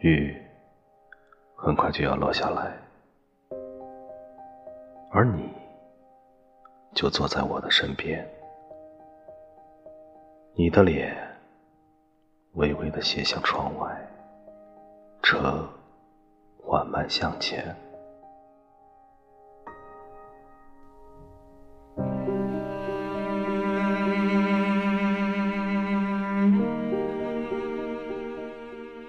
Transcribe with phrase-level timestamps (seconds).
[0.00, 0.34] 雨
[1.54, 2.72] 很快就要落下来，
[5.10, 5.52] 而你
[6.94, 8.26] 就坐在我的身边，
[10.54, 11.14] 你的脸
[12.54, 13.94] 微微的斜向窗外，
[15.22, 15.68] 车
[16.62, 17.76] 缓慢向前。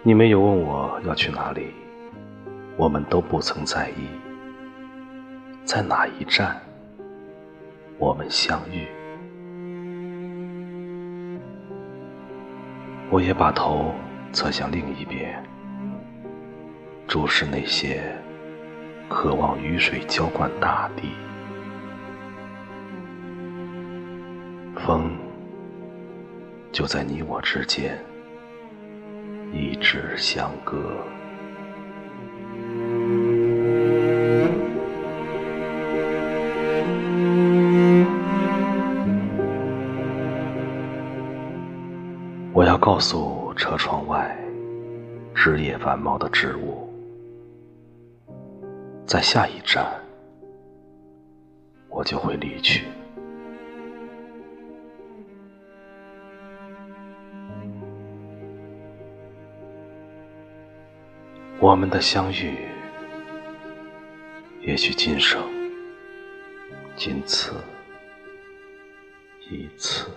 [0.04, 1.68] 你没有问我要去哪里，
[2.76, 4.08] 我们都不曾在意，
[5.64, 6.60] 在哪一站
[8.00, 8.88] 我们相遇。
[13.12, 13.94] 我也把头
[14.34, 15.44] 侧向另一边，
[17.08, 18.02] 注视那些
[19.08, 21.12] 渴望雨水浇灌大地，
[24.78, 25.12] 风
[26.72, 28.04] 就在你我之间。
[29.54, 30.78] 一直相隔。
[42.54, 44.38] 我要告诉车窗外
[45.34, 46.90] 枝叶繁茂的植物，
[49.06, 49.86] 在下一站，
[51.90, 52.86] 我就会离去。
[61.62, 62.58] 我们的相遇，
[64.62, 65.40] 也许今生，
[66.96, 67.54] 仅此
[69.48, 70.08] 一次。